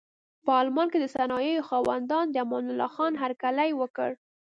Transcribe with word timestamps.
په 0.45 0.51
المان 0.63 0.87
کې 0.91 0.99
د 1.01 1.05
صنایعو 1.15 1.67
خاوندانو 1.69 2.31
د 2.33 2.35
امان 2.43 2.65
الله 2.71 2.89
خان 2.95 3.13
هرکلی 3.23 3.69
وکړ. 3.81 4.09